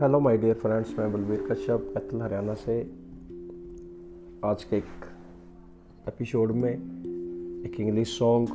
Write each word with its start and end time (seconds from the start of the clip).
Hello 0.00 0.20
my 0.20 0.36
dear 0.36 0.54
friends 0.54 0.98
मैं 0.98 1.12
बलबीर 1.12 1.46
कश्यप 1.50 1.92
कैथल 1.94 2.22
हरियाणा 2.22 2.54
से। 2.54 2.80
आज 4.44 4.64
के 4.64 4.76
एक 4.76 5.04
एपिसोड 6.08 6.52
में 6.52 6.70
एक 7.66 7.80
इंग्लिश 7.80 8.18
सॉन्ग 8.18 8.48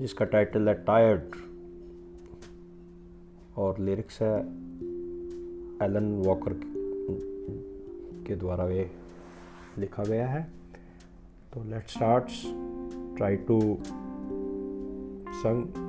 जिसका 0.00 0.24
टाइटल 0.24 0.68
है 0.68 0.74
टायर्ड 0.74 1.36
और 3.56 3.78
लिरिक्स 3.78 4.22
है 4.22 4.38
एलन 5.82 6.22
वॉकर 6.26 6.52
के 8.26 8.36
द्वारा 8.36 8.68
ये 8.68 8.90
लिखा 9.78 10.04
गया 10.04 10.28
है। 10.28 10.42
तो 11.54 11.64
let's 11.64 11.92
start 11.92 12.24
try 13.16 13.36
to 13.36 13.60
sing 15.32 15.87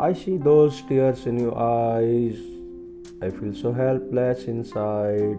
I 0.00 0.14
see 0.14 0.38
those 0.38 0.80
tears 0.88 1.26
in 1.26 1.38
your 1.38 1.56
eyes. 1.62 2.38
I 3.20 3.28
feel 3.28 3.52
so 3.54 3.70
helpless 3.70 4.44
inside. 4.44 5.36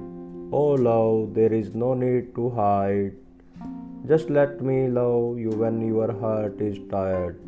Oh, 0.52 0.76
love, 0.88 1.34
there 1.34 1.52
is 1.52 1.74
no 1.74 1.96
need 1.96 2.36
to 2.36 2.52
hide. 2.52 3.16
Just 4.08 4.30
let 4.30 4.62
me 4.62 4.88
love 4.88 5.40
you 5.40 5.50
when 5.50 5.82
your 5.88 6.12
heart 6.20 6.62
is 6.62 6.78
tired. 6.92 7.40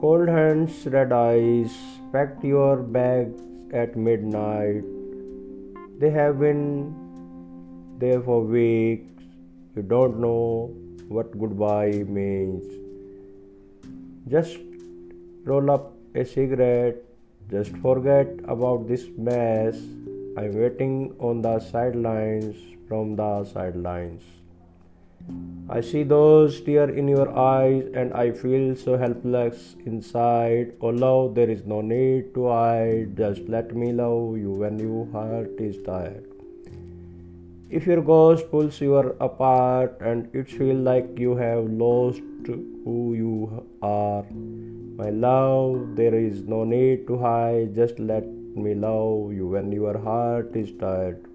Cold 0.00 0.28
hands, 0.28 0.84
red 0.86 1.12
eyes, 1.12 1.72
packed 2.12 2.42
your 2.42 2.78
bags 2.78 3.40
at 3.72 3.96
midnight. 3.96 4.82
They 6.00 6.10
have 6.10 6.40
been 6.40 6.92
there 8.00 8.20
for 8.20 8.40
weeks. 8.42 9.22
You 9.76 9.82
don't 9.82 10.18
know 10.18 10.74
what 11.06 11.38
goodbye 11.38 12.02
means. 12.18 12.64
Just 14.26 14.58
roll 15.48 15.70
up 15.70 15.92
a 16.14 16.24
cigarette, 16.24 16.96
just 17.50 17.76
forget 17.78 18.28
about 18.46 18.86
this 18.86 19.06
mess. 19.16 19.76
I'm 20.36 20.52
waiting 20.54 21.14
on 21.18 21.42
the 21.42 21.58
sidelines 21.58 22.56
from 22.86 23.16
the 23.16 23.44
sidelines. 23.44 24.22
I 25.68 25.80
see 25.82 26.02
those 26.04 26.60
tears 26.62 26.96
in 26.96 27.08
your 27.08 27.28
eyes 27.36 27.84
and 27.94 28.14
I 28.14 28.30
feel 28.30 28.74
so 28.76 28.96
helpless 28.96 29.76
inside. 29.84 30.72
Oh 30.80 30.88
love, 30.88 31.34
there 31.34 31.50
is 31.50 31.64
no 31.66 31.80
need 31.82 32.34
to 32.34 32.48
hide. 32.48 33.16
Just 33.16 33.42
let 33.48 33.74
me 33.74 33.92
love 33.92 34.38
you 34.38 34.52
when 34.52 34.78
your 34.78 35.06
heart 35.12 35.60
is 35.60 35.76
tired. 35.84 36.37
If 37.70 37.86
your 37.86 38.00
ghost 38.00 38.50
pulls 38.50 38.80
you 38.80 38.94
apart 38.96 39.98
and 40.00 40.34
it 40.34 40.48
feels 40.48 40.80
like 40.84 41.18
you 41.18 41.36
have 41.36 41.64
lost 41.70 42.22
who 42.46 43.12
you 43.14 43.66
are, 43.82 44.24
my 44.96 45.10
love, 45.10 45.94
there 45.94 46.14
is 46.14 46.44
no 46.44 46.64
need 46.64 47.06
to 47.08 47.18
hide. 47.18 47.74
Just 47.74 47.98
let 47.98 48.26
me 48.26 48.74
love 48.74 49.34
you 49.34 49.48
when 49.48 49.70
your 49.70 49.98
heart 49.98 50.56
is 50.56 50.72
tired. 50.80 51.26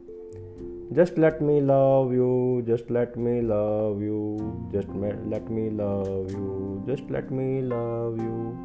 Just 0.91 1.19
let 1.19 1.39
me 1.39 1.61
love 1.61 2.11
you, 2.11 2.63
just 2.65 2.89
let 2.89 3.15
me 3.15 3.41
love 3.41 4.01
you, 4.01 4.67
just 4.71 4.89
let 4.89 5.51
me 5.51 5.69
love 5.69 6.31
you, 6.31 6.83
just 6.87 7.03
let 7.11 7.29
me 7.29 7.61
love 7.61 8.17
you, 8.17 8.57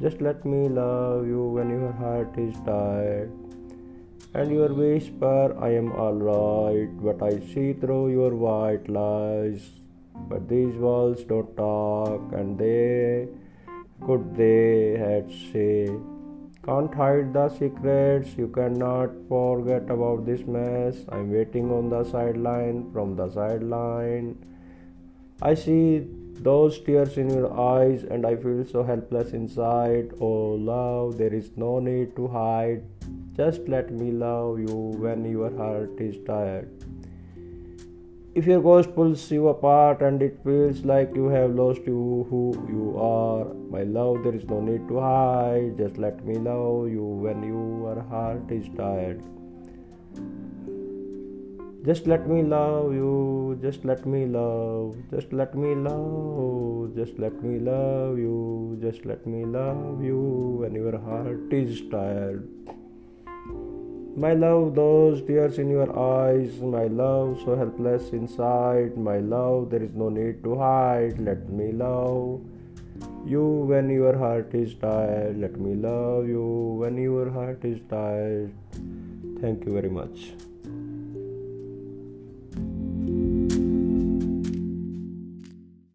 just 0.00 0.20
let 0.20 0.44
me 0.44 0.68
love 0.68 1.26
you 1.26 1.42
when 1.42 1.68
your 1.68 1.92
heart 1.92 2.38
is 2.38 2.54
tired. 2.64 3.45
And 4.38 4.52
your 4.52 4.72
whisper, 4.74 5.56
I 5.58 5.70
am 5.70 5.92
alright, 5.92 6.90
but 7.02 7.22
I 7.22 7.38
see 7.52 7.72
through 7.72 8.10
your 8.10 8.34
white 8.34 8.86
lies. 8.86 9.62
But 10.28 10.46
these 10.48 10.74
walls 10.76 11.24
don't 11.24 11.56
talk, 11.56 12.32
and 12.32 12.58
they 12.58 13.28
could 14.04 14.36
they 14.36 14.98
had 14.98 15.30
say 15.52 15.88
can't 16.66 16.92
hide 16.92 17.32
the 17.32 17.48
secrets 17.48 18.30
you 18.36 18.48
cannot 18.48 19.10
forget 19.28 19.88
about 19.88 20.26
this 20.26 20.44
mess. 20.46 20.96
I'm 21.10 21.30
waiting 21.30 21.70
on 21.70 21.90
the 21.90 22.02
sideline 22.02 22.90
from 22.92 23.14
the 23.14 23.28
sideline. 23.30 24.36
I 25.40 25.54
see 25.54 26.08
those 26.48 26.80
tears 26.80 27.16
in 27.18 27.30
your 27.30 27.50
eyes 27.58 28.02
and 28.04 28.26
i 28.26 28.34
feel 28.36 28.64
so 28.64 28.82
helpless 28.82 29.30
inside. 29.32 30.10
Oh 30.20 30.56
love 30.70 31.18
there 31.18 31.32
is 31.32 31.52
no 31.56 31.78
need 31.78 32.16
to 32.16 32.26
hide 32.26 32.82
just 33.36 33.68
let 33.68 33.92
me 33.92 34.10
love 34.10 34.58
you 34.58 34.76
when 35.06 35.24
your 35.24 35.54
heart 35.56 36.00
is 36.00 36.16
tired 36.26 36.86
if 38.38 38.46
your 38.46 38.60
ghost 38.60 38.94
pulls 38.94 39.30
you 39.30 39.48
apart 39.48 40.02
and 40.02 40.20
it 40.20 40.38
feels 40.44 40.80
like 40.84 41.14
you 41.14 41.28
have 41.34 41.52
lost 41.52 41.86
you 41.86 42.26
who 42.28 42.42
you 42.68 42.94
are, 43.00 43.46
my 43.74 43.82
love, 43.82 44.24
there 44.24 44.34
is 44.34 44.44
no 44.44 44.60
need 44.60 44.86
to 44.88 45.00
hide. 45.00 45.78
Just 45.78 45.96
let 45.96 46.22
me 46.22 46.34
love 46.34 46.90
you 46.90 47.02
when 47.02 47.42
your 47.42 48.02
heart 48.10 48.50
is 48.50 48.68
tired. 48.76 49.22
Just 51.86 52.06
let 52.06 52.28
me 52.28 52.42
love 52.42 52.92
you, 52.92 53.58
just 53.62 53.86
let 53.86 54.04
me 54.04 54.26
love, 54.26 54.94
just 55.10 55.32
let 55.32 55.54
me 55.54 55.74
love, 55.74 56.94
just 56.94 57.18
let 57.18 57.42
me 57.42 57.58
love 57.58 58.18
you, 58.18 58.76
just 58.82 59.06
let 59.06 59.26
me 59.26 59.46
love 59.46 60.04
you 60.04 60.58
when 60.60 60.74
your 60.74 60.98
heart 60.98 61.50
is 61.50 61.80
tired. 61.90 62.75
My 64.16 64.32
love, 64.32 64.74
those 64.74 65.20
tears 65.26 65.58
in 65.58 65.68
your 65.68 65.90
eyes, 65.98 66.58
my 66.60 66.84
love, 66.84 67.38
so 67.44 67.54
helpless 67.54 68.12
inside, 68.12 68.96
my 68.96 69.18
love, 69.18 69.68
there 69.68 69.82
is 69.82 69.94
no 69.94 70.08
need 70.08 70.42
to 70.42 70.56
hide. 70.56 71.18
Let 71.18 71.50
me 71.50 71.72
love 71.72 72.40
you 73.26 73.44
when 73.44 73.90
your 73.90 74.16
heart 74.16 74.54
is 74.54 74.72
tired. 74.72 75.38
Let 75.38 75.60
me 75.60 75.74
love 75.74 76.26
you 76.28 76.46
when 76.80 76.96
your 76.96 77.30
heart 77.30 77.62
is 77.62 77.78
tired. 77.90 78.52
Thank 79.42 79.66
you 79.66 79.74
very 79.74 79.90
much. 79.90 80.32